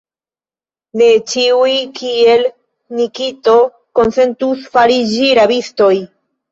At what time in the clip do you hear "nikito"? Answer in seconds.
3.01-3.59